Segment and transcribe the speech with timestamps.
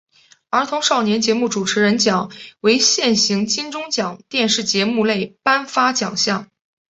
[0.49, 6.49] 儿童少年节目主持人奖为现行金钟奖电视节目类颁发奖项。